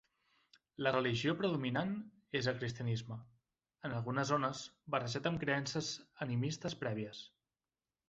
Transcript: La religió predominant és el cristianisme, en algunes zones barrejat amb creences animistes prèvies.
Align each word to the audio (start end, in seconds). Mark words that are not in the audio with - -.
La 0.85 0.93
religió 0.95 1.35
predominant 1.41 1.91
és 2.41 2.49
el 2.53 2.57
cristianisme, 2.63 3.19
en 3.91 3.95
algunes 4.01 4.33
zones 4.35 4.65
barrejat 4.97 5.33
amb 5.35 5.45
creences 5.47 5.95
animistes 6.29 6.83
prèvies. 6.85 7.27